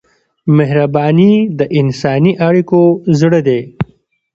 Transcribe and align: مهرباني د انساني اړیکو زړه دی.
مهرباني 0.57 1.33
د 1.59 1.61
انساني 1.79 2.33
اړیکو 2.47 2.81
زړه 3.19 3.39
دی. 3.47 3.61